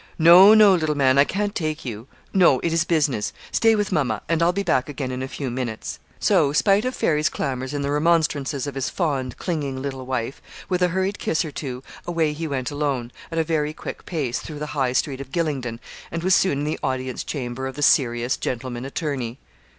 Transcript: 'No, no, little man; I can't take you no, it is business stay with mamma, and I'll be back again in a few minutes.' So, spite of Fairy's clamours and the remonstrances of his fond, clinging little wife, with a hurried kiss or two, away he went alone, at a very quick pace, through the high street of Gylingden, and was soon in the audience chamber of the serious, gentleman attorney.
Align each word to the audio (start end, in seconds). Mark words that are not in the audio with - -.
'No, 0.17 0.55
no, 0.55 0.73
little 0.73 0.95
man; 0.97 1.19
I 1.19 1.25
can't 1.25 1.53
take 1.53 1.85
you 1.85 2.07
no, 2.33 2.59
it 2.61 2.73
is 2.73 2.85
business 2.85 3.31
stay 3.51 3.75
with 3.75 3.91
mamma, 3.91 4.23
and 4.27 4.41
I'll 4.41 4.51
be 4.51 4.63
back 4.63 4.89
again 4.89 5.11
in 5.11 5.21
a 5.21 5.27
few 5.27 5.51
minutes.' 5.51 5.99
So, 6.19 6.51
spite 6.53 6.85
of 6.85 6.95
Fairy's 6.95 7.29
clamours 7.29 7.71
and 7.71 7.85
the 7.85 7.91
remonstrances 7.91 8.65
of 8.65 8.73
his 8.73 8.89
fond, 8.89 9.37
clinging 9.37 9.79
little 9.79 10.07
wife, 10.07 10.41
with 10.67 10.81
a 10.81 10.87
hurried 10.87 11.19
kiss 11.19 11.45
or 11.45 11.51
two, 11.51 11.83
away 12.07 12.33
he 12.33 12.47
went 12.47 12.71
alone, 12.71 13.11
at 13.31 13.37
a 13.37 13.43
very 13.43 13.73
quick 13.73 14.07
pace, 14.07 14.39
through 14.39 14.57
the 14.57 14.73
high 14.73 14.93
street 14.93 15.21
of 15.21 15.31
Gylingden, 15.31 15.77
and 16.09 16.23
was 16.23 16.33
soon 16.33 16.57
in 16.57 16.63
the 16.63 16.79
audience 16.81 17.23
chamber 17.23 17.67
of 17.67 17.75
the 17.75 17.83
serious, 17.83 18.37
gentleman 18.37 18.85
attorney. 18.85 19.37